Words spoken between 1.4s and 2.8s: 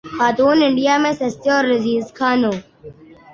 اور لذیذ کھانوں